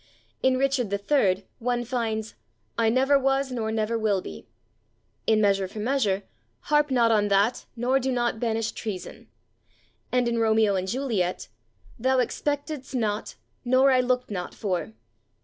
[0.41, 2.33] In "Richard III" one finds
[2.75, 4.47] "I never was /nor never/ will be";
[5.27, 6.23] in "Measure for Measure,"
[6.61, 9.27] "harp not on that /nor/ do /not/ banish treason,"
[10.11, 11.49] and in "Romeo and Juliet,"
[11.99, 14.93] "thou expectedst not, /nor/ I looked not for."